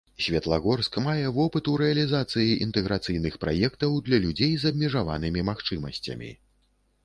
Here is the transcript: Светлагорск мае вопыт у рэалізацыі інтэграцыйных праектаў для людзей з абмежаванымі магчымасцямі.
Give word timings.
Светлагорск 0.25 0.95
мае 1.07 1.27
вопыт 1.35 1.69
у 1.73 1.75
рэалізацыі 1.81 2.57
інтэграцыйных 2.67 3.37
праектаў 3.45 4.01
для 4.11 4.17
людзей 4.27 4.53
з 4.63 4.75
абмежаванымі 4.75 5.49
магчымасцямі. 5.55 6.37